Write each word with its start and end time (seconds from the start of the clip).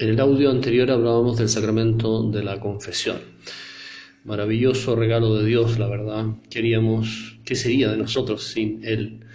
En 0.00 0.08
el 0.08 0.18
audio 0.18 0.50
anterior 0.50 0.90
hablábamos 0.90 1.36
del 1.36 1.50
sacramento 1.50 2.22
de 2.30 2.42
la 2.42 2.58
confesión. 2.58 3.18
Maravilloso 4.24 4.96
regalo 4.96 5.34
de 5.34 5.44
Dios, 5.44 5.78
la 5.78 5.88
verdad. 5.88 6.24
Queríamos, 6.48 7.38
¿qué 7.44 7.54
sería 7.54 7.90
de 7.90 7.98
nosotros 7.98 8.44
sin 8.44 8.82
Él? 8.82 9.26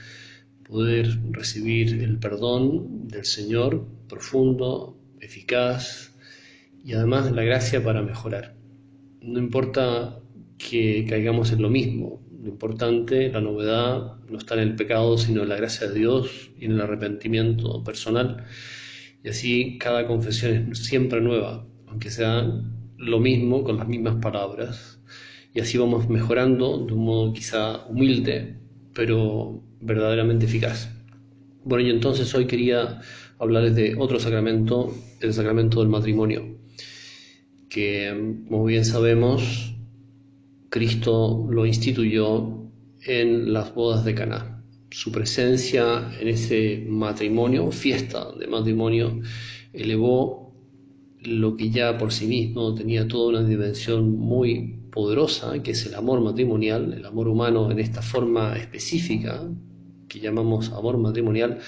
Poder 0.68 1.20
recibir 1.30 2.02
el 2.02 2.18
perdón 2.18 3.08
del 3.08 3.26
Señor 3.26 3.86
profundo, 4.10 4.98
eficaz 5.22 6.15
y 6.84 6.94
además 6.94 7.32
la 7.32 7.44
gracia 7.44 7.84
para 7.84 8.02
mejorar. 8.02 8.56
No 9.22 9.38
importa 9.38 10.20
que 10.58 11.06
caigamos 11.08 11.52
en 11.52 11.62
lo 11.62 11.70
mismo, 11.70 12.24
lo 12.42 12.50
importante, 12.50 13.29
la 13.29 13.40
novedad, 13.40 14.16
no 14.28 14.40
está 14.40 14.56
en 14.56 14.62
el 14.62 14.76
pecado, 14.76 15.20
sino 15.20 15.44
en 15.44 15.50
la 15.50 15.58
gracia 15.58 15.88
de 15.88 16.00
Dios 16.00 16.50
y 16.59 16.66
en 16.66 16.72
el 16.72 16.82
arrepentimiento 16.82 17.84
personal 17.84 18.48
y 19.26 19.30
así 19.30 19.80
cada 19.80 20.05
confesión 20.05 20.70
es 20.71 20.85
siempre 20.85 21.20
nueva, 21.20 21.66
aunque 21.88 22.11
sea 22.11 22.47
lo 22.97 23.20
mismo 23.20 23.63
con 23.63 23.77
las 23.77 23.88
mismas 23.88 24.17
palabras. 24.21 25.02
Y 25.52 25.61
así 25.61 25.79
vamos 25.79 26.07
mejorando 26.07 26.85
de 26.85 26.93
un 26.93 27.05
modo 27.05 27.33
quizá 27.33 27.88
humilde, 27.88 28.59
pero 28.93 29.63
verdaderamente 29.81 30.45
eficaz. 30.45 30.91
Bueno, 31.63 31.88
y 31.88 31.89
entonces 31.89 32.35
hoy 32.35 32.45
quería 32.45 33.02
hablarles 33.39 33.75
de 33.75 33.95
otro 33.97 34.19
sacramento, 34.19 34.93
el 35.21 35.33
sacramento 35.33 35.80
del 35.80 35.89
matrimonio, 35.89 36.59
que 37.67 38.44
como 38.47 38.66
bien 38.66 38.85
sabemos, 38.85 39.73
Cristo 40.69 41.47
lo 41.49 41.66
instituyó 41.66 42.69
en 43.07 43.53
las 43.53 43.73
bodas 43.73 44.05
de 44.05 44.13
Caná 44.13 44.55
su 44.95 45.12
presencia 45.12 46.09
en 46.22 46.30
ese 46.30 46.85
matrimonio, 46.88 47.70
fiesta 47.70 48.31
de 48.40 48.48
matrimonio, 48.48 49.20
elevó 49.73 50.55
lo 51.20 51.58
que 51.58 51.70
ya 51.70 51.98
por 51.98 52.13
sí 52.13 52.27
mismo 52.27 52.73
tenía 52.76 53.05
toda 53.05 53.27
una 53.27 53.44
dimensión 53.45 54.17
muy 54.17 54.80
poderosa, 54.94 55.61
que 55.61 55.72
es 55.72 55.86
el 55.86 55.95
amor 55.95 56.22
matrimonial, 56.22 56.94
el 56.94 57.06
amor 57.06 57.28
humano 57.28 57.69
en 57.72 57.80
esta 57.80 58.02
forma 58.02 58.56
específica 58.56 59.45
que 60.08 60.22
llamamos 60.22 60.72
amor 60.72 60.97
matrimonial, 60.97 61.59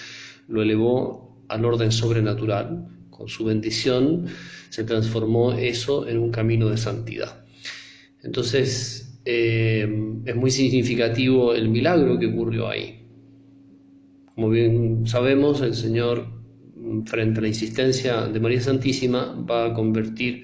lo 0.47 0.61
elevó 0.61 1.43
al 1.49 1.65
orden 1.65 1.91
sobrenatural. 1.91 2.87
Con 3.09 3.27
su 3.27 3.43
bendición 3.43 4.27
se 4.69 4.85
transformó 4.85 5.51
eso 5.51 6.07
en 6.07 6.17
un 6.17 6.31
camino 6.31 6.69
de 6.69 6.77
santidad. 6.77 7.43
Entonces, 8.23 9.19
eh, 9.25 9.85
es 10.23 10.35
muy 10.37 10.49
significativo 10.49 11.53
el 11.53 11.67
milagro 11.67 12.17
que 12.17 12.27
ocurrió 12.27 12.69
ahí. 12.69 13.06
Como 14.37 14.49
bien 14.49 15.07
sabemos, 15.07 15.61
el 15.61 15.73
Señor, 15.73 16.27
frente 17.07 17.39
a 17.39 17.41
la 17.41 17.47
insistencia 17.47 18.27
de 18.27 18.39
María 18.39 18.61
Santísima, 18.61 19.33
va 19.49 19.65
a 19.65 19.73
convertir 19.73 20.43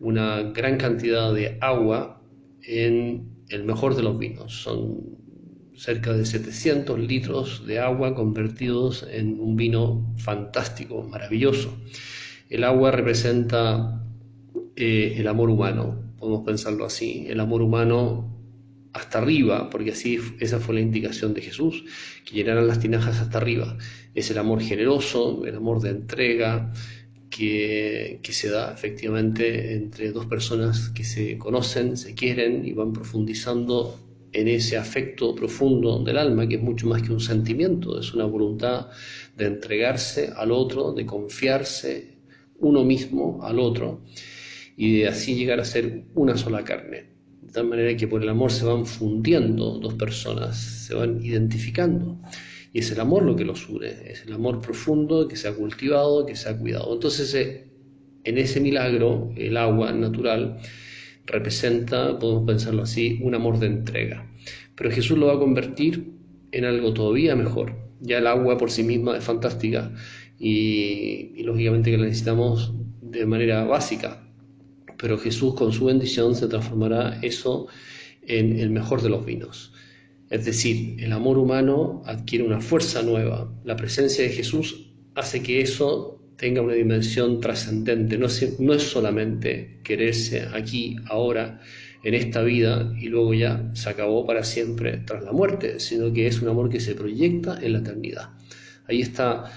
una 0.00 0.44
gran 0.44 0.78
cantidad 0.78 1.34
de 1.34 1.58
agua 1.60 2.22
en 2.62 3.28
el 3.50 3.64
mejor 3.64 3.96
de 3.96 4.02
los 4.02 4.18
vinos. 4.18 4.62
Son 4.62 5.18
cerca 5.74 6.14
de 6.14 6.24
700 6.24 6.98
litros 7.00 7.66
de 7.66 7.80
agua 7.80 8.14
convertidos 8.14 9.06
en 9.12 9.38
un 9.38 9.56
vino 9.56 10.14
fantástico, 10.16 11.02
maravilloso. 11.02 11.76
El 12.48 12.64
agua 12.64 12.92
representa 12.92 14.06
eh, 14.74 15.16
el 15.18 15.28
amor 15.28 15.50
humano, 15.50 16.14
podemos 16.16 16.46
pensarlo 16.46 16.86
así. 16.86 17.26
El 17.28 17.40
amor 17.40 17.60
humano 17.60 18.37
hasta 18.92 19.18
arriba, 19.18 19.70
porque 19.70 19.92
así 19.92 20.18
esa 20.40 20.60
fue 20.60 20.74
la 20.74 20.80
indicación 20.80 21.34
de 21.34 21.42
Jesús, 21.42 21.84
que 22.24 22.34
llenaran 22.34 22.66
las 22.66 22.80
tinajas 22.80 23.20
hasta 23.20 23.38
arriba. 23.38 23.76
Es 24.14 24.30
el 24.30 24.38
amor 24.38 24.60
generoso, 24.60 25.44
el 25.44 25.56
amor 25.56 25.80
de 25.80 25.90
entrega 25.90 26.72
que, 27.30 28.20
que 28.22 28.32
se 28.32 28.48
da 28.50 28.72
efectivamente 28.72 29.74
entre 29.74 30.12
dos 30.12 30.26
personas 30.26 30.88
que 30.90 31.04
se 31.04 31.38
conocen, 31.38 31.96
se 31.96 32.14
quieren 32.14 32.64
y 32.64 32.72
van 32.72 32.92
profundizando 32.92 33.98
en 34.32 34.48
ese 34.48 34.76
afecto 34.76 35.34
profundo 35.34 36.02
del 36.02 36.18
alma, 36.18 36.46
que 36.48 36.56
es 36.56 36.62
mucho 36.62 36.86
más 36.86 37.02
que 37.02 37.12
un 37.12 37.20
sentimiento, 37.20 37.98
es 37.98 38.12
una 38.12 38.24
voluntad 38.24 38.88
de 39.36 39.46
entregarse 39.46 40.30
al 40.36 40.52
otro, 40.52 40.92
de 40.92 41.06
confiarse 41.06 42.18
uno 42.60 42.84
mismo 42.84 43.40
al 43.42 43.58
otro 43.58 44.02
y 44.76 44.98
de 44.98 45.08
así 45.08 45.34
llegar 45.34 45.60
a 45.60 45.64
ser 45.64 46.04
una 46.14 46.36
sola 46.36 46.64
carne 46.64 47.17
de 47.48 47.54
tal 47.54 47.66
manera 47.66 47.96
que 47.96 48.06
por 48.06 48.22
el 48.22 48.28
amor 48.28 48.52
se 48.52 48.66
van 48.66 48.84
fundiendo 48.84 49.78
dos 49.78 49.94
personas, 49.94 50.58
se 50.58 50.94
van 50.94 51.24
identificando. 51.24 52.20
Y 52.74 52.80
es 52.80 52.90
el 52.90 53.00
amor 53.00 53.22
lo 53.22 53.36
que 53.36 53.46
los 53.46 53.66
une, 53.70 53.88
es 53.88 54.22
el 54.26 54.34
amor 54.34 54.60
profundo 54.60 55.26
que 55.26 55.36
se 55.36 55.48
ha 55.48 55.54
cultivado, 55.54 56.26
que 56.26 56.36
se 56.36 56.50
ha 56.50 56.58
cuidado. 56.58 56.92
Entonces, 56.92 57.34
eh, 57.34 57.70
en 58.24 58.36
ese 58.36 58.60
milagro, 58.60 59.32
el 59.34 59.56
agua 59.56 59.90
natural 59.92 60.58
representa, 61.24 62.18
podemos 62.18 62.46
pensarlo 62.46 62.82
así, 62.82 63.18
un 63.22 63.34
amor 63.34 63.58
de 63.58 63.68
entrega. 63.68 64.30
Pero 64.74 64.90
Jesús 64.90 65.16
lo 65.16 65.28
va 65.28 65.36
a 65.36 65.38
convertir 65.38 66.12
en 66.52 66.66
algo 66.66 66.92
todavía 66.92 67.34
mejor. 67.34 67.76
Ya 68.00 68.18
el 68.18 68.26
agua 68.26 68.58
por 68.58 68.70
sí 68.70 68.82
misma 68.82 69.16
es 69.16 69.24
fantástica 69.24 69.90
y, 70.38 71.32
y 71.34 71.42
lógicamente 71.44 71.90
que 71.90 71.96
la 71.96 72.04
necesitamos 72.04 72.74
de 73.00 73.24
manera 73.24 73.64
básica, 73.64 74.27
pero 74.98 75.18
Jesús 75.18 75.54
con 75.54 75.72
su 75.72 75.86
bendición 75.86 76.34
se 76.34 76.48
transformará 76.48 77.18
eso 77.22 77.66
en 78.22 78.58
el 78.58 78.70
mejor 78.70 79.02
de 79.02 79.08
los 79.08 79.24
vinos. 79.24 79.72
Es 80.30 80.44
decir, 80.44 80.96
el 80.98 81.12
amor 81.12 81.38
humano 81.38 82.02
adquiere 82.04 82.44
una 82.44 82.60
fuerza 82.60 83.02
nueva. 83.02 83.50
La 83.64 83.76
presencia 83.76 84.24
de 84.24 84.30
Jesús 84.30 84.90
hace 85.14 85.42
que 85.42 85.62
eso 85.62 86.20
tenga 86.36 86.60
una 86.60 86.74
dimensión 86.74 87.40
trascendente. 87.40 88.18
No, 88.18 88.26
no 88.58 88.74
es 88.74 88.82
solamente 88.82 89.80
quererse 89.82 90.46
aquí, 90.52 90.96
ahora, 91.06 91.60
en 92.04 92.14
esta 92.14 92.42
vida 92.42 92.92
y 92.98 93.08
luego 93.08 93.34
ya 93.34 93.70
se 93.74 93.88
acabó 93.88 94.24
para 94.26 94.44
siempre 94.44 94.98
tras 94.98 95.24
la 95.24 95.32
muerte, 95.32 95.80
sino 95.80 96.12
que 96.12 96.26
es 96.26 96.40
un 96.40 96.48
amor 96.48 96.68
que 96.68 96.80
se 96.80 96.94
proyecta 96.94 97.58
en 97.60 97.72
la 97.72 97.78
eternidad. 97.78 98.30
Ahí 98.86 99.00
está 99.00 99.50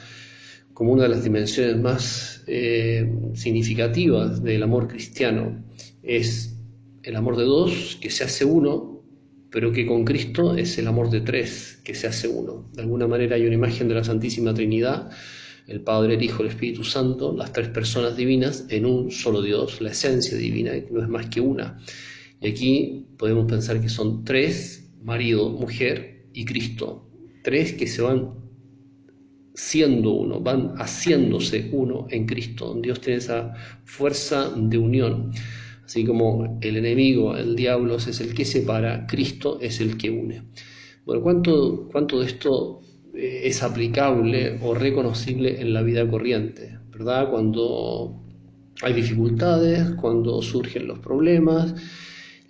como 0.73 0.93
una 0.93 1.03
de 1.03 1.09
las 1.09 1.23
dimensiones 1.23 1.77
más 1.77 2.43
eh, 2.47 3.11
significativas 3.33 4.43
del 4.43 4.63
amor 4.63 4.87
cristiano. 4.87 5.63
Es 6.03 6.57
el 7.03 7.15
amor 7.15 7.37
de 7.37 7.43
dos 7.43 7.97
que 8.01 8.09
se 8.09 8.23
hace 8.23 8.45
uno, 8.45 9.03
pero 9.49 9.71
que 9.71 9.85
con 9.85 10.05
Cristo 10.05 10.55
es 10.55 10.77
el 10.77 10.87
amor 10.87 11.09
de 11.09 11.21
tres 11.21 11.79
que 11.83 11.93
se 11.93 12.07
hace 12.07 12.27
uno. 12.27 12.69
De 12.73 12.81
alguna 12.81 13.07
manera 13.07 13.35
hay 13.35 13.45
una 13.45 13.55
imagen 13.55 13.87
de 13.87 13.95
la 13.95 14.03
Santísima 14.03 14.53
Trinidad, 14.53 15.11
el 15.67 15.81
Padre, 15.81 16.15
el 16.15 16.23
Hijo, 16.23 16.43
el 16.43 16.49
Espíritu 16.49 16.83
Santo, 16.83 17.35
las 17.35 17.53
tres 17.53 17.69
personas 17.69 18.15
divinas 18.15 18.65
en 18.69 18.85
un 18.85 19.11
solo 19.11 19.41
Dios, 19.41 19.81
la 19.81 19.91
esencia 19.91 20.37
divina, 20.37 20.71
no 20.91 21.01
es 21.01 21.09
más 21.09 21.27
que 21.27 21.41
una. 21.41 21.79
Y 22.41 22.47
aquí 22.47 23.07
podemos 23.17 23.45
pensar 23.45 23.79
que 23.81 23.89
son 23.89 24.23
tres, 24.23 24.91
marido, 25.03 25.49
mujer 25.49 26.27
y 26.33 26.45
Cristo, 26.45 27.07
tres 27.43 27.73
que 27.73 27.87
se 27.87 28.01
van 28.01 28.40
siendo 29.61 30.13
uno, 30.13 30.39
van 30.39 30.73
haciéndose 30.77 31.69
uno 31.71 32.07
en 32.09 32.25
Cristo. 32.25 32.75
Dios 32.81 32.99
tiene 32.99 33.19
esa 33.19 33.53
fuerza 33.85 34.49
de 34.57 34.77
unión. 34.79 35.31
Así 35.85 36.03
como 36.03 36.57
el 36.61 36.77
enemigo, 36.77 37.37
el 37.37 37.55
diablo, 37.55 37.97
es 37.97 38.19
el 38.19 38.33
que 38.33 38.43
separa, 38.43 39.05
Cristo 39.05 39.59
es 39.61 39.79
el 39.79 39.97
que 39.97 40.09
une. 40.09 40.41
Bueno, 41.05 41.21
¿cuánto, 41.21 41.87
cuánto 41.91 42.21
de 42.21 42.25
esto 42.25 42.81
eh, 43.13 43.41
es 43.43 43.61
aplicable 43.61 44.57
o 44.63 44.73
reconocible 44.73 45.61
en 45.61 45.73
la 45.73 45.83
vida 45.83 46.09
corriente? 46.09 46.79
¿Verdad? 46.89 47.29
Cuando 47.29 48.19
hay 48.81 48.93
dificultades, 48.93 49.91
cuando 49.91 50.41
surgen 50.41 50.87
los 50.87 50.97
problemas, 50.99 51.75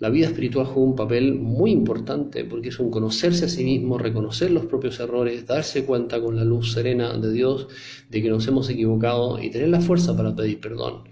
la 0.02 0.10
vida 0.10 0.26
espiritual 0.26 0.66
juega 0.66 0.90
un 0.90 0.96
papel 0.96 1.34
muy 1.36 1.70
importante 1.70 2.44
porque 2.44 2.70
es 2.70 2.80
un 2.80 2.90
conocerse 2.90 3.44
a 3.44 3.48
sí 3.48 3.62
mismo, 3.62 3.98
reconocer 3.98 4.50
los 4.50 4.66
propios 4.66 4.98
errores, 4.98 5.46
darse 5.46 5.84
cuenta 5.84 6.20
con 6.20 6.34
la 6.34 6.42
luz 6.42 6.72
serena 6.72 7.16
de 7.16 7.32
Dios 7.32 7.68
de 8.10 8.20
que 8.20 8.28
nos 8.28 8.48
hemos 8.48 8.68
equivocado 8.68 9.40
y 9.40 9.48
tener 9.50 9.68
la 9.68 9.80
fuerza 9.80 10.16
para 10.16 10.34
pedir 10.34 10.58
perdón. 10.58 11.04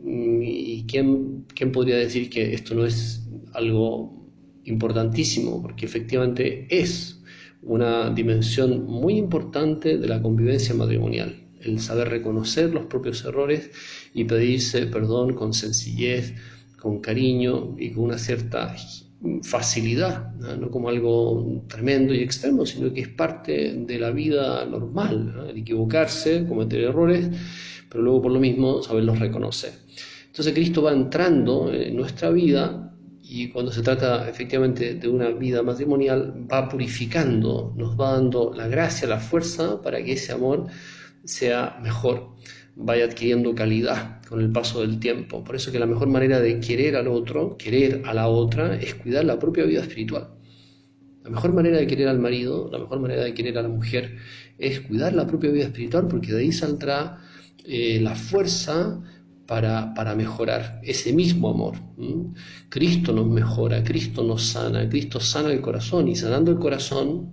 Mm, 0.00 0.42
¿Y 0.42 0.84
quién, 0.86 1.46
quién 1.54 1.72
podría 1.72 1.96
decir 1.96 2.28
que 2.28 2.52
esto 2.52 2.74
no 2.74 2.84
es 2.84 3.26
algo 3.54 4.30
importantísimo? 4.64 5.62
Porque 5.62 5.86
efectivamente 5.86 6.66
es 6.68 7.22
una 7.62 8.10
dimensión 8.10 8.84
muy 8.84 9.16
importante 9.16 9.96
de 9.96 10.08
la 10.08 10.20
convivencia 10.20 10.74
matrimonial, 10.74 11.48
el 11.62 11.80
saber 11.80 12.10
reconocer 12.10 12.74
los 12.74 12.84
propios 12.84 13.24
errores 13.24 13.70
y 14.12 14.24
pedirse 14.24 14.84
perdón 14.88 15.32
con 15.32 15.54
sencillez, 15.54 16.34
con 16.80 17.00
cariño 17.00 17.76
y 17.78 17.90
con 17.92 18.04
una 18.04 18.18
cierta 18.18 18.74
facilidad, 19.42 20.32
¿no? 20.34 20.70
como 20.70 20.88
algo 20.88 21.62
tremendo 21.68 22.14
y 22.14 22.22
extremo, 22.22 22.64
sino 22.64 22.92
que 22.92 23.02
es 23.02 23.08
parte 23.08 23.74
de 23.74 23.98
la 23.98 24.10
vida 24.10 24.64
normal, 24.64 25.48
el 25.50 25.58
equivocarse, 25.58 26.46
cometer 26.48 26.80
errores, 26.84 27.28
pero 27.88 28.02
luego 28.02 28.22
por 28.22 28.32
lo 28.32 28.40
mismo 28.40 28.82
saberlos 28.82 29.18
reconocer. 29.18 29.72
Entonces 30.26 30.54
Cristo 30.54 30.82
va 30.82 30.92
entrando 30.92 31.72
en 31.72 31.96
nuestra 31.96 32.30
vida 32.30 32.94
y 33.22 33.48
cuando 33.50 33.70
se 33.70 33.82
trata 33.82 34.28
efectivamente 34.28 34.94
de 34.94 35.08
una 35.08 35.28
vida 35.30 35.62
matrimonial 35.62 36.46
va 36.50 36.68
purificando, 36.68 37.74
nos 37.76 38.00
va 38.00 38.12
dando 38.12 38.52
la 38.54 38.68
gracia, 38.68 39.06
la 39.06 39.20
fuerza 39.20 39.82
para 39.82 40.02
que 40.02 40.12
ese 40.12 40.32
amor 40.32 40.66
sea 41.24 41.78
mejor 41.82 42.36
vaya 42.82 43.04
adquiriendo 43.04 43.54
calidad 43.54 44.20
con 44.28 44.40
el 44.40 44.50
paso 44.50 44.80
del 44.80 44.98
tiempo. 44.98 45.44
Por 45.44 45.56
eso 45.56 45.70
que 45.70 45.78
la 45.78 45.86
mejor 45.86 46.08
manera 46.08 46.40
de 46.40 46.60
querer 46.60 46.96
al 46.96 47.08
otro, 47.08 47.56
querer 47.56 48.02
a 48.06 48.14
la 48.14 48.28
otra, 48.28 48.76
es 48.76 48.94
cuidar 48.94 49.24
la 49.24 49.38
propia 49.38 49.64
vida 49.64 49.82
espiritual. 49.82 50.28
La 51.22 51.30
mejor 51.30 51.52
manera 51.52 51.78
de 51.78 51.86
querer 51.86 52.08
al 52.08 52.18
marido, 52.18 52.70
la 52.72 52.78
mejor 52.78 53.00
manera 53.00 53.24
de 53.24 53.34
querer 53.34 53.58
a 53.58 53.62
la 53.62 53.68
mujer, 53.68 54.16
es 54.58 54.80
cuidar 54.80 55.12
la 55.12 55.26
propia 55.26 55.50
vida 55.50 55.64
espiritual, 55.64 56.08
porque 56.08 56.32
de 56.32 56.40
ahí 56.40 56.52
saldrá 56.52 57.18
eh, 57.64 58.00
la 58.00 58.14
fuerza 58.14 59.00
para, 59.46 59.92
para, 59.94 60.14
mejorar 60.14 60.80
ese 60.84 61.12
mismo 61.12 61.50
amor. 61.50 61.74
Cristo 62.68 63.12
nos 63.12 63.26
mejora, 63.26 63.82
Cristo 63.82 64.22
nos 64.22 64.44
sana, 64.46 64.88
Cristo 64.88 65.18
sana 65.18 65.52
el 65.52 65.60
corazón 65.60 66.08
y 66.08 66.14
sanando 66.14 66.52
el 66.52 66.58
corazón, 66.58 67.32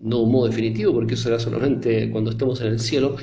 no 0.00 0.22
un 0.22 0.32
modo 0.32 0.48
definitivo, 0.48 0.92
porque 0.92 1.14
eso 1.14 1.24
será 1.24 1.38
solamente 1.38 2.10
cuando 2.10 2.32
estemos 2.32 2.60
en 2.60 2.66
el 2.66 2.80
cielo, 2.80 3.16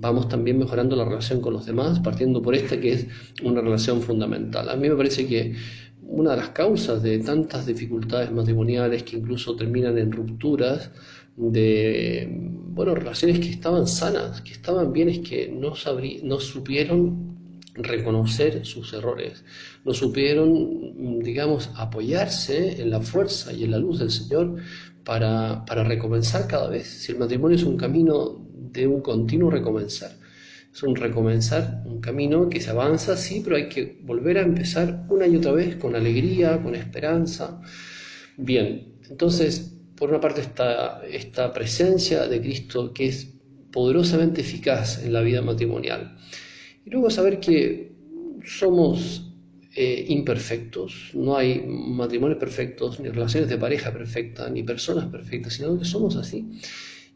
vamos 0.00 0.28
también 0.28 0.58
mejorando 0.58 0.96
la 0.96 1.04
relación 1.04 1.40
con 1.40 1.52
los 1.52 1.66
demás, 1.66 2.00
partiendo 2.00 2.40
por 2.40 2.54
esta 2.54 2.80
que 2.80 2.92
es 2.92 3.06
una 3.42 3.60
relación 3.60 4.00
fundamental. 4.00 4.68
A 4.68 4.76
mí 4.76 4.88
me 4.88 4.96
parece 4.96 5.26
que 5.26 5.54
una 6.02 6.32
de 6.32 6.38
las 6.38 6.48
causas 6.50 7.02
de 7.02 7.18
tantas 7.18 7.66
dificultades 7.66 8.32
matrimoniales 8.32 9.02
que 9.02 9.16
incluso 9.18 9.54
terminan 9.54 9.98
en 9.98 10.10
rupturas 10.10 10.90
de 11.36 12.28
bueno, 12.72 12.94
relaciones 12.94 13.40
que 13.40 13.50
estaban 13.50 13.86
sanas, 13.86 14.40
que 14.40 14.52
estaban 14.52 14.92
bien, 14.92 15.08
es 15.08 15.18
que 15.20 15.48
no, 15.48 15.74
no 16.22 16.40
supieron 16.40 17.36
reconocer 17.74 18.64
sus 18.66 18.92
errores, 18.92 19.44
no 19.84 19.94
supieron, 19.94 21.20
digamos, 21.20 21.70
apoyarse 21.76 22.80
en 22.80 22.90
la 22.90 23.00
fuerza 23.00 23.52
y 23.52 23.64
en 23.64 23.72
la 23.72 23.78
luz 23.78 24.00
del 24.00 24.10
Señor 24.10 24.56
para, 25.04 25.64
para 25.66 25.84
recomenzar 25.84 26.46
cada 26.46 26.68
vez. 26.68 26.88
Si 26.88 27.12
el 27.12 27.18
matrimonio 27.18 27.56
es 27.56 27.64
un 27.64 27.76
camino 27.76 28.49
de 28.72 28.86
un 28.86 29.00
continuo 29.00 29.50
recomenzar. 29.50 30.12
Es 30.72 30.82
un 30.82 30.94
recomenzar, 30.94 31.82
un 31.84 32.00
camino 32.00 32.48
que 32.48 32.60
se 32.60 32.70
avanza, 32.70 33.16
sí, 33.16 33.40
pero 33.42 33.56
hay 33.56 33.68
que 33.68 33.98
volver 34.02 34.38
a 34.38 34.42
empezar 34.42 35.04
una 35.08 35.26
y 35.26 35.36
otra 35.36 35.52
vez 35.52 35.76
con 35.76 35.96
alegría, 35.96 36.62
con 36.62 36.74
esperanza. 36.74 37.60
Bien, 38.36 38.94
entonces, 39.08 39.76
por 39.96 40.10
una 40.10 40.20
parte 40.20 40.40
está 40.40 41.02
esta 41.06 41.52
presencia 41.52 42.26
de 42.26 42.40
Cristo 42.40 42.92
que 42.94 43.06
es 43.08 43.34
poderosamente 43.72 44.40
eficaz 44.40 45.02
en 45.04 45.12
la 45.12 45.20
vida 45.22 45.42
matrimonial. 45.42 46.16
Y 46.84 46.90
luego 46.90 47.10
saber 47.10 47.40
que 47.40 47.92
somos 48.44 49.26
eh, 49.76 50.06
imperfectos, 50.08 51.10
no 51.14 51.36
hay 51.36 51.62
matrimonios 51.66 52.38
perfectos, 52.38 52.98
ni 53.00 53.08
relaciones 53.08 53.48
de 53.48 53.58
pareja 53.58 53.92
perfectas, 53.92 54.50
ni 54.50 54.62
personas 54.62 55.06
perfectas, 55.06 55.54
sino 55.54 55.78
que 55.78 55.84
somos 55.84 56.16
así. 56.16 56.60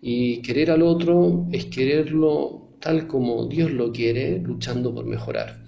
Y 0.06 0.43
querer 0.43 0.71
al 0.71 0.83
otro 0.83 1.47
es 1.51 1.65
quererlo 1.65 2.77
tal 2.79 3.06
como 3.06 3.47
Dios 3.47 3.71
lo 3.71 3.91
quiere, 3.91 4.39
luchando 4.39 4.95
por 4.95 5.06
mejorar. 5.06 5.65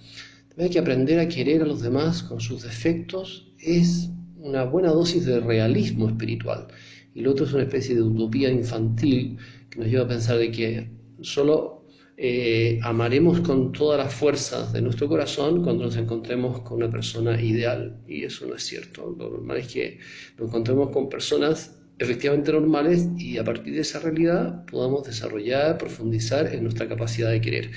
Hay 0.58 0.68
que 0.68 0.78
aprender 0.78 1.18
a 1.18 1.26
querer 1.26 1.62
a 1.62 1.64
los 1.64 1.80
demás 1.80 2.22
con 2.22 2.38
sus 2.38 2.62
defectos 2.62 3.50
es 3.58 4.10
una 4.36 4.64
buena 4.64 4.90
dosis 4.90 5.24
de 5.24 5.40
realismo 5.40 6.08
espiritual. 6.08 6.66
Y 7.14 7.22
lo 7.22 7.30
otro 7.30 7.46
es 7.46 7.54
una 7.54 7.62
especie 7.62 7.94
de 7.94 8.02
utopía 8.02 8.50
infantil 8.50 9.38
que 9.70 9.78
nos 9.78 9.88
lleva 9.88 10.04
a 10.04 10.08
pensar 10.08 10.36
de 10.36 10.50
que 10.50 10.90
solo 11.22 11.86
eh, 12.18 12.78
amaremos 12.82 13.40
con 13.40 13.72
todas 13.72 13.98
las 13.98 14.12
fuerzas 14.12 14.70
de 14.70 14.82
nuestro 14.82 15.08
corazón 15.08 15.62
cuando 15.64 15.84
nos 15.84 15.96
encontremos 15.96 16.60
con 16.60 16.76
una 16.76 16.90
persona 16.90 17.40
ideal. 17.40 18.02
Y 18.06 18.24
eso 18.24 18.46
no 18.46 18.56
es 18.56 18.64
cierto. 18.64 19.16
Lo 19.18 19.30
normal 19.30 19.56
es 19.56 19.68
que 19.68 19.98
nos 20.36 20.48
encontremos 20.50 20.90
con 20.90 21.08
personas 21.08 21.76
efectivamente 21.98 22.52
normales 22.52 23.08
y 23.16 23.38
a 23.38 23.44
partir 23.44 23.74
de 23.74 23.80
esa 23.80 23.98
realidad 24.00 24.64
podamos 24.66 25.04
desarrollar, 25.04 25.78
profundizar 25.78 26.54
en 26.54 26.62
nuestra 26.62 26.88
capacidad 26.88 27.30
de 27.30 27.40
querer. 27.40 27.70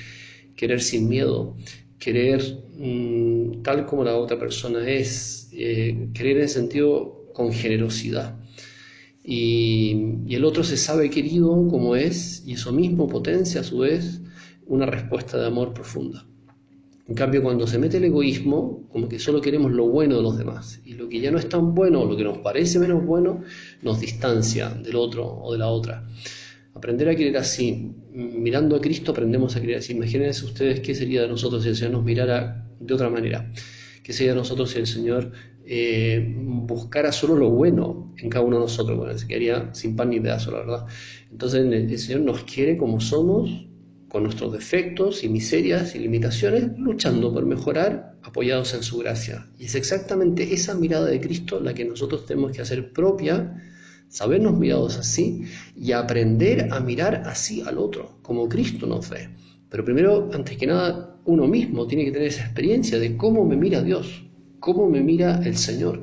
Querer 0.55 0.81
sin 0.81 1.07
miedo, 1.07 1.55
querer 1.99 2.41
mm, 2.77 3.61
tal 3.63 3.85
como 3.85 4.03
la 4.03 4.15
otra 4.15 4.37
persona 4.37 4.89
es, 4.89 5.49
eh, 5.53 6.09
querer 6.13 6.39
en 6.39 6.49
sentido 6.49 7.29
con 7.33 7.53
generosidad. 7.53 8.37
Y, 9.23 10.15
y 10.27 10.35
el 10.35 10.43
otro 10.43 10.63
se 10.63 10.77
sabe 10.77 11.09
querido 11.09 11.49
como 11.67 11.95
es 11.95 12.43
y 12.45 12.53
eso 12.53 12.71
mismo 12.71 13.07
potencia 13.07 13.61
a 13.61 13.63
su 13.63 13.79
vez 13.79 14.21
una 14.65 14.85
respuesta 14.85 15.37
de 15.37 15.47
amor 15.47 15.73
profunda. 15.73 16.28
En 17.09 17.15
cambio, 17.15 17.41
cuando 17.41 17.65
se 17.65 17.79
mete 17.79 17.97
el 17.97 18.03
egoísmo, 18.03 18.87
como 18.91 19.09
que 19.09 19.17
solo 19.17 19.41
queremos 19.41 19.71
lo 19.71 19.87
bueno 19.87 20.17
de 20.17 20.21
los 20.21 20.37
demás, 20.37 20.79
y 20.85 20.93
lo 20.93 21.09
que 21.09 21.19
ya 21.19 21.31
no 21.31 21.39
es 21.39 21.49
tan 21.49 21.73
bueno, 21.73 22.01
o 22.01 22.05
lo 22.05 22.15
que 22.15 22.23
nos 22.23 22.37
parece 22.37 22.77
menos 22.77 23.03
bueno, 23.03 23.41
nos 23.81 23.99
distancia 23.99 24.69
del 24.69 24.95
otro 24.95 25.25
o 25.25 25.51
de 25.51 25.57
la 25.57 25.69
otra. 25.69 26.07
Aprender 26.75 27.09
a 27.09 27.15
querer 27.15 27.35
así, 27.37 27.95
mirando 28.13 28.75
a 28.75 28.81
Cristo 28.81 29.11
aprendemos 29.11 29.55
a 29.55 29.59
querer 29.59 29.77
así. 29.77 29.93
Imagínense 29.93 30.45
ustedes 30.45 30.81
qué 30.81 30.93
sería 30.93 31.23
de 31.23 31.29
nosotros 31.29 31.63
si 31.63 31.69
el 31.69 31.75
Señor 31.75 31.93
nos 31.93 32.03
mirara 32.03 32.69
de 32.79 32.93
otra 32.93 33.09
manera. 33.09 33.51
¿Qué 34.03 34.13
sería 34.13 34.33
de 34.33 34.37
nosotros 34.37 34.69
si 34.69 34.77
el 34.77 34.85
Señor 34.85 35.31
eh, 35.65 36.35
buscara 36.67 37.11
solo 37.11 37.35
lo 37.35 37.49
bueno 37.49 38.13
en 38.19 38.29
cada 38.29 38.45
uno 38.45 38.57
de 38.57 38.61
nosotros? 38.61 38.95
Bueno, 38.95 39.17
se 39.17 39.27
quedaría 39.27 39.73
sin 39.73 39.95
pan 39.95 40.11
ni 40.11 40.19
pedazo, 40.19 40.51
la 40.51 40.59
verdad. 40.59 40.85
Entonces 41.31 41.65
el 41.65 41.97
Señor 41.97 42.21
nos 42.21 42.43
quiere 42.43 42.77
como 42.77 42.99
somos, 42.99 43.65
con 44.09 44.23
nuestros 44.23 44.51
defectos 44.51 45.23
y 45.23 45.29
miserias 45.29 45.95
y 45.95 45.99
limitaciones, 45.99 46.77
luchando 46.77 47.31
por 47.31 47.45
mejorar, 47.45 48.17
apoyados 48.23 48.73
en 48.73 48.83
su 48.83 48.97
gracia. 48.97 49.47
Y 49.57 49.65
es 49.65 49.75
exactamente 49.75 50.51
esa 50.53 50.73
mirada 50.73 51.05
de 51.05 51.21
Cristo 51.21 51.59
la 51.59 51.73
que 51.75 51.85
nosotros 51.85 52.25
tenemos 52.25 52.51
que 52.51 52.61
hacer 52.61 52.91
propia, 52.91 53.63
sabernos 54.09 54.57
mirados 54.57 54.97
así 54.97 55.43
y 55.75 55.91
aprender 55.91 56.69
a 56.71 56.79
mirar 56.79 57.23
así 57.27 57.61
al 57.61 57.77
otro, 57.77 58.17
como 58.23 58.49
Cristo 58.49 58.87
nos 58.87 59.09
ve. 59.09 59.29
Pero 59.69 59.85
primero, 59.85 60.31
antes 60.33 60.57
que 60.57 60.65
nada, 60.65 61.15
uno 61.25 61.47
mismo 61.47 61.85
tiene 61.85 62.05
que 62.05 62.11
tener 62.11 62.29
esa 62.29 62.43
experiencia 62.43 62.97
de 62.97 63.15
cómo 63.15 63.45
me 63.45 63.55
mira 63.55 63.83
Dios, 63.83 64.25
cómo 64.59 64.89
me 64.89 65.01
mira 65.01 65.39
el 65.45 65.55
Señor 65.55 66.01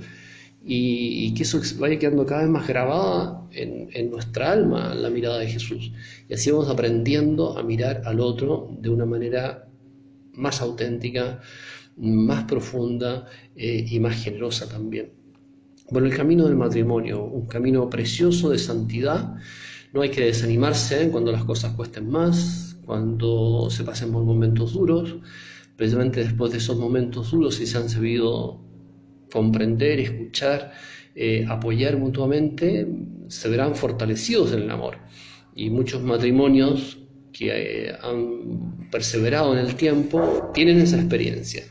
y, 0.68 1.32
que 1.34 1.44
eso 1.44 1.60
vaya 1.78 1.96
quedando 1.98 2.26
cada 2.26 2.42
vez 2.42 2.50
más 2.50 2.66
grabada 2.66 3.46
en, 3.52 4.10
nuestra 4.10 4.50
alma, 4.50 4.94
la 4.94 5.10
mirada 5.10 5.38
de 5.38 5.46
Jesús. 5.46 5.92
Y 6.28 6.34
así 6.34 6.50
vamos 6.50 6.68
aprendiendo 6.68 7.56
a 7.56 7.62
mirar 7.62 8.02
al 8.04 8.18
otro 8.18 8.68
de 8.80 8.88
una 8.90 9.06
manera 9.06 9.68
más 10.32 10.60
auténtica, 10.60 11.40
más 11.96 12.44
profunda 12.44 13.26
eh, 13.54 13.86
y 13.88 14.00
más 14.00 14.16
generosa 14.16 14.68
también. 14.68 15.12
Bueno, 15.90 16.08
el 16.08 16.16
camino 16.16 16.46
del 16.46 16.56
matrimonio, 16.56 17.24
un 17.24 17.46
camino 17.46 17.88
precioso 17.88 18.50
de 18.50 18.58
santidad. 18.58 19.36
No 19.92 20.02
hay 20.02 20.10
que 20.10 20.24
desanimarse 20.24 21.08
cuando 21.10 21.30
las 21.30 21.44
cosas 21.44 21.74
cuesten 21.74 22.10
más, 22.10 22.76
cuando 22.84 23.68
se 23.70 23.84
pasen 23.84 24.10
por 24.10 24.24
momentos 24.24 24.72
duros. 24.72 25.14
Precisamente 25.76 26.24
después 26.24 26.50
de 26.50 26.58
esos 26.58 26.76
momentos 26.76 27.30
duros, 27.30 27.54
si 27.54 27.66
se 27.66 27.78
han 27.78 27.88
sabido 27.88 28.65
comprender, 29.32 30.00
escuchar, 30.00 30.72
eh, 31.14 31.44
apoyar 31.48 31.96
mutuamente, 31.96 32.86
se 33.28 33.48
verán 33.48 33.74
fortalecidos 33.74 34.52
en 34.52 34.62
el 34.62 34.70
amor. 34.70 34.98
Y 35.54 35.70
muchos 35.70 36.02
matrimonios 36.02 36.98
que 37.32 37.50
eh, 37.88 37.96
han 38.02 38.88
perseverado 38.90 39.52
en 39.52 39.64
el 39.64 39.74
tiempo 39.74 40.50
tienen 40.54 40.78
esa 40.80 40.96
experiencia. 40.96 41.64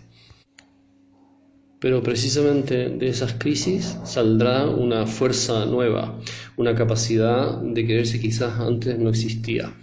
Pero 1.80 2.02
precisamente 2.02 2.90
de 2.90 3.08
esas 3.08 3.34
crisis 3.34 3.98
saldrá 4.06 4.68
una 4.68 5.06
fuerza 5.06 5.66
nueva, 5.66 6.20
una 6.58 6.74
capacidad 6.74 7.62
de 7.62 7.86
quererse 7.86 8.20
quizás 8.20 8.60
antes 8.60 8.98
no 8.98 9.10
existía. 9.10 9.74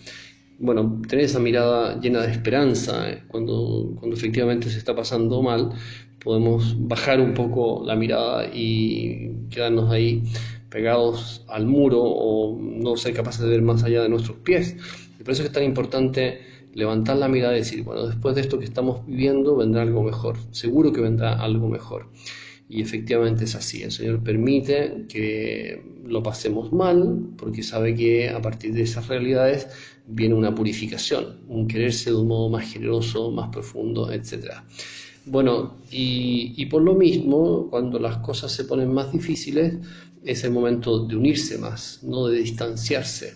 Bueno, 0.62 1.02
tener 1.08 1.24
esa 1.24 1.40
mirada 1.40 2.00
llena 2.00 2.20
de 2.22 2.30
esperanza 2.30 3.10
eh, 3.10 3.24
cuando, 3.26 3.96
cuando 3.98 4.14
efectivamente 4.14 4.70
se 4.70 4.78
está 4.78 4.94
pasando 4.94 5.42
mal, 5.42 5.70
podemos 6.22 6.76
bajar 6.78 7.20
un 7.20 7.34
poco 7.34 7.82
la 7.84 7.96
mirada 7.96 8.46
y 8.46 9.48
quedarnos 9.50 9.90
ahí 9.90 10.22
pegados 10.70 11.44
al 11.48 11.66
muro 11.66 12.00
o 12.00 12.56
no 12.60 12.96
ser 12.96 13.12
capaces 13.12 13.40
de 13.40 13.48
ver 13.48 13.62
más 13.62 13.82
allá 13.82 14.02
de 14.02 14.08
nuestros 14.08 14.36
pies. 14.36 14.76
Y 15.18 15.24
por 15.24 15.32
eso 15.32 15.42
es 15.42 15.50
tan 15.50 15.64
importante 15.64 16.38
levantar 16.74 17.16
la 17.16 17.26
mirada 17.26 17.54
y 17.54 17.58
decir, 17.58 17.82
bueno, 17.82 18.06
después 18.06 18.36
de 18.36 18.42
esto 18.42 18.60
que 18.60 18.64
estamos 18.64 19.04
viviendo 19.04 19.56
vendrá 19.56 19.82
algo 19.82 20.04
mejor, 20.04 20.36
seguro 20.52 20.92
que 20.92 21.00
vendrá 21.00 21.42
algo 21.42 21.68
mejor. 21.68 22.06
Y 22.72 22.80
efectivamente 22.80 23.44
es 23.44 23.54
así, 23.54 23.82
el 23.82 23.92
Señor 23.92 24.22
permite 24.22 25.04
que 25.06 25.82
lo 26.06 26.22
pasemos 26.22 26.72
mal 26.72 27.34
porque 27.36 27.62
sabe 27.62 27.94
que 27.94 28.30
a 28.30 28.40
partir 28.40 28.72
de 28.72 28.80
esas 28.80 29.08
realidades 29.08 29.68
viene 30.06 30.34
una 30.34 30.54
purificación, 30.54 31.36
un 31.48 31.68
quererse 31.68 32.08
de 32.08 32.16
un 32.16 32.28
modo 32.28 32.48
más 32.48 32.72
generoso, 32.72 33.30
más 33.30 33.50
profundo, 33.50 34.10
etcétera. 34.10 34.64
Bueno, 35.26 35.76
y, 35.90 36.64
por 36.64 36.80
lo 36.80 36.94
mismo, 36.94 37.68
cuando 37.68 37.98
las 37.98 38.16
cosas 38.18 38.50
se 38.50 38.64
ponen 38.64 38.90
más 38.90 39.12
difíciles, 39.12 39.74
es 40.24 40.42
el 40.42 40.52
momento 40.52 41.04
de 41.04 41.14
unirse 41.14 41.58
más, 41.58 42.00
no 42.02 42.28
de 42.28 42.38
distanciarse, 42.38 43.34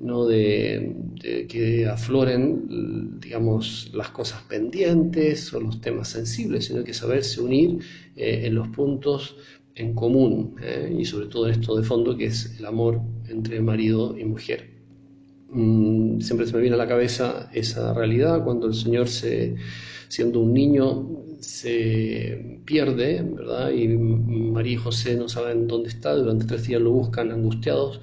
no 0.00 0.26
de, 0.26 1.46
que 1.48 1.86
afloren, 1.86 3.18
digamos, 3.20 3.90
las 3.92 4.10
cosas 4.10 4.42
pendientes 4.42 5.52
o 5.52 5.60
los 5.60 5.80
temas 5.80 6.08
sensibles, 6.08 6.66
sino 6.66 6.84
que 6.84 6.94
saberse 6.94 7.40
unir 7.40 7.80
eh, 8.16 8.42
en 8.44 8.54
los 8.54 8.68
puntos 8.68 9.36
en 9.74 9.94
común, 9.94 10.56
eh, 10.62 10.94
y 10.98 11.04
sobre 11.04 11.26
todo 11.26 11.48
esto 11.48 11.76
de 11.76 11.84
fondo 11.84 12.16
que 12.16 12.26
es 12.26 12.56
el 12.58 12.66
amor 12.66 13.00
entre 13.28 13.60
marido 13.60 14.16
y 14.18 14.24
mujer. 14.24 14.70
mm, 15.50 16.20
siempre 16.20 16.46
se 16.46 16.52
me 16.54 16.60
viene 16.60 16.74
a 16.74 16.78
la 16.78 16.88
cabeza 16.88 17.48
esa 17.54 17.94
realidad 17.94 18.44
cuando 18.44 18.66
el 18.66 18.74
Señor 18.74 19.08
se, 19.08 19.56
siendo 20.08 20.40
un 20.40 20.52
niño 20.52 21.18
se 21.40 22.60
pierde, 22.64 23.22
¿verdad? 23.22 23.70
Y 23.70 23.88
María 23.88 24.72
y 24.74 24.76
José 24.76 25.16
no 25.16 25.28
saben 25.28 25.66
dónde 25.68 25.88
está, 25.88 26.14
durante 26.14 26.46
tres 26.46 26.66
días 26.66 26.80
lo 26.82 26.90
buscan 26.92 27.30
angustiados. 27.30 28.00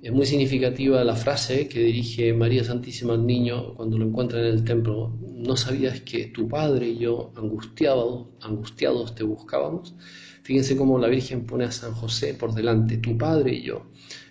Es 0.00 0.12
muy 0.12 0.26
significativa 0.26 1.02
la 1.02 1.16
frase 1.16 1.66
que 1.66 1.80
dirige 1.80 2.32
María 2.32 2.62
Santísima 2.62 3.14
al 3.14 3.26
niño 3.26 3.74
cuando 3.74 3.98
lo 3.98 4.06
encuentra 4.06 4.38
en 4.38 4.46
el 4.46 4.62
templo. 4.62 5.12
¿No 5.20 5.56
sabías 5.56 6.02
que 6.02 6.26
tu 6.26 6.46
padre 6.46 6.90
y 6.90 6.98
yo 6.98 7.32
angustiados, 7.34 8.28
angustiados 8.40 9.16
te 9.16 9.24
buscábamos? 9.24 9.96
Fíjense 10.44 10.76
cómo 10.76 11.00
la 11.00 11.08
Virgen 11.08 11.46
pone 11.46 11.64
a 11.64 11.72
San 11.72 11.94
José 11.94 12.34
por 12.34 12.54
delante, 12.54 12.98
tu 12.98 13.18
padre 13.18 13.54
y 13.54 13.62
yo. 13.64 13.86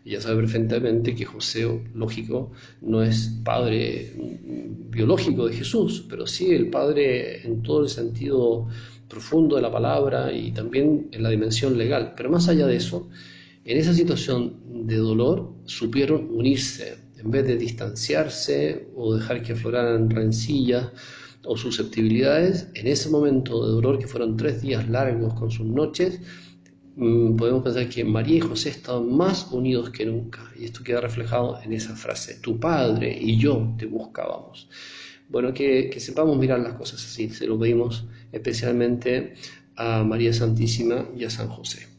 Ella 0.05 0.21
sabe 0.21 0.37
perfectamente 0.37 1.13
que 1.13 1.25
José, 1.25 1.67
lógico, 1.93 2.53
no 2.81 3.03
es 3.03 3.37
padre 3.43 4.13
biológico 4.89 5.47
de 5.47 5.53
Jesús, 5.53 6.05
pero 6.07 6.27
sí 6.27 6.49
el 6.49 6.69
padre 6.69 7.45
en 7.45 7.61
todo 7.61 7.83
el 7.83 7.89
sentido 7.89 8.69
profundo 9.09 9.57
de 9.57 9.63
la 9.63 9.71
palabra 9.71 10.31
y 10.31 10.53
también 10.53 11.09
en 11.11 11.23
la 11.23 11.29
dimensión 11.29 11.77
legal. 11.77 12.13
Pero 12.15 12.29
más 12.29 12.47
allá 12.47 12.67
de 12.67 12.77
eso, 12.77 13.09
en 13.65 13.77
esa 13.77 13.93
situación 13.93 14.87
de 14.87 14.95
dolor 14.95 15.56
supieron 15.67 16.29
unirse, 16.31 16.97
en 17.17 17.31
vez 17.31 17.45
de 17.45 17.57
distanciarse 17.57 18.87
o 18.95 19.15
dejar 19.15 19.43
que 19.43 19.53
afloraran 19.53 20.09
rencillas 20.09 20.91
o 21.43 21.55
susceptibilidades, 21.55 22.67
en 22.73 22.87
ese 22.87 23.09
momento 23.09 23.65
de 23.65 23.73
dolor 23.73 23.99
que 23.99 24.07
fueron 24.07 24.35
tres 24.35 24.61
días 24.61 24.89
largos 24.89 25.33
con 25.35 25.51
sus 25.51 25.65
noches, 25.65 26.19
Mm, 26.97 27.35
podemos 27.35 27.63
pensar 27.63 27.87
que 27.89 28.03
María 28.03 28.37
y 28.37 28.39
José 28.39 28.69
estaban 28.69 29.15
más 29.15 29.51
unidos 29.51 29.91
que 29.91 30.03
nunca. 30.05 30.51
Y 30.59 30.65
esto 30.65 30.83
queda 30.83 30.99
reflejado 30.99 31.61
en 31.61 31.73
esa 31.73 31.95
frase, 31.95 32.39
tu 32.41 32.59
padre 32.59 33.15
y 33.21 33.37
yo 33.37 33.75
te 33.77 33.85
buscábamos. 33.85 34.67
Bueno, 35.29 35.53
que, 35.53 35.91
que 35.91 35.99
sepamos 35.99 36.37
mirar 36.39 36.59
las 36.59 36.73
cosas 36.73 37.05
así, 37.05 37.29
se 37.29 37.45
lo 37.45 37.59
pedimos 37.59 38.07
especialmente 38.31 39.35
a 39.75 40.03
María 40.03 40.33
Santísima 40.33 41.07
y 41.15 41.23
a 41.25 41.29
San 41.29 41.49
José. 41.49 41.96